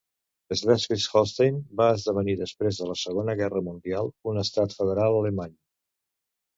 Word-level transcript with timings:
Slesvig-Holstein 0.61 1.59
va 1.83 1.91
esdevenir 1.99 2.35
després 2.41 2.81
de 2.81 2.89
la 2.89 2.97
Segona 3.05 3.39
Guerra 3.43 3.65
mundial 3.71 4.13
un 4.35 4.45
estat 4.47 4.79
federal 4.83 5.23
alemany. 5.23 5.59